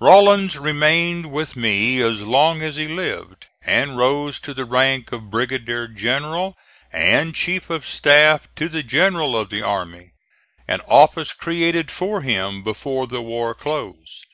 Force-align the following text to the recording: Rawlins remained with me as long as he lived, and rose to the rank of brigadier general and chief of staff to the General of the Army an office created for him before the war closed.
Rawlins 0.00 0.56
remained 0.56 1.32
with 1.32 1.56
me 1.56 2.00
as 2.00 2.22
long 2.22 2.62
as 2.62 2.76
he 2.76 2.86
lived, 2.86 3.46
and 3.64 3.98
rose 3.98 4.38
to 4.38 4.54
the 4.54 4.64
rank 4.64 5.10
of 5.10 5.28
brigadier 5.28 5.88
general 5.88 6.56
and 6.92 7.34
chief 7.34 7.68
of 7.68 7.84
staff 7.84 8.46
to 8.54 8.68
the 8.68 8.84
General 8.84 9.34
of 9.36 9.50
the 9.50 9.62
Army 9.62 10.12
an 10.68 10.82
office 10.82 11.32
created 11.32 11.90
for 11.90 12.20
him 12.20 12.62
before 12.62 13.08
the 13.08 13.22
war 13.22 13.54
closed. 13.56 14.24